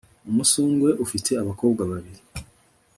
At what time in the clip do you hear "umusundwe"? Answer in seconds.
0.29-0.89